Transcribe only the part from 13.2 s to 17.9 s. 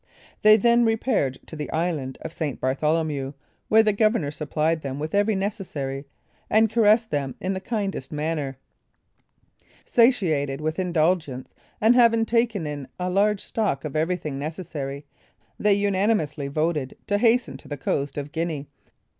stock of everything necessary, they unanimously voted to hasten to the